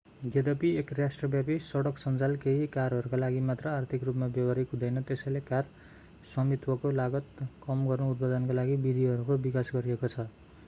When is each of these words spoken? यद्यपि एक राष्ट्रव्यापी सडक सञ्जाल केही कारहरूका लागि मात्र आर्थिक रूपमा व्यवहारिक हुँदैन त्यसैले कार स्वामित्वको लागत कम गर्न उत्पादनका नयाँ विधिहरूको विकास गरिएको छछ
यद्यपि 0.25 0.69
एक 0.77 0.91
राष्ट्रव्यापी 0.99 1.57
सडक 1.63 1.97
सञ्जाल 1.97 2.35
केही 2.37 2.67
कारहरूका 2.67 3.17
लागि 3.17 3.39
मात्र 3.49 3.67
आर्थिक 3.71 4.03
रूपमा 4.03 4.29
व्यवहारिक 4.29 4.71
हुँदैन 4.71 5.01
त्यसैले 5.09 5.39
कार 5.49 5.67
स्वामित्वको 6.31 6.91
लागत 6.93 7.43
कम 7.67 7.85
गर्न 7.89 8.09
उत्पादनका 8.09 8.57
नयाँ 8.61 8.81
विधिहरूको 8.81 9.37
विकास 9.45 9.71
गरिएको 9.75 10.07
छछ 10.07 10.27